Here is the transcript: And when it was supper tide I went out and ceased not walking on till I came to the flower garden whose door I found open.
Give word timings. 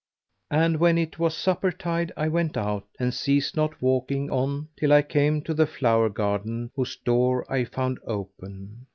And 0.49 0.79
when 0.79 0.97
it 0.97 1.19
was 1.19 1.37
supper 1.37 1.71
tide 1.71 2.11
I 2.17 2.27
went 2.27 2.57
out 2.57 2.87
and 2.99 3.13
ceased 3.13 3.55
not 3.55 3.79
walking 3.83 4.31
on 4.31 4.67
till 4.75 4.91
I 4.93 5.03
came 5.03 5.43
to 5.43 5.53
the 5.53 5.67
flower 5.67 6.09
garden 6.09 6.71
whose 6.75 6.95
door 6.95 7.45
I 7.53 7.65
found 7.65 7.99
open. 8.07 8.87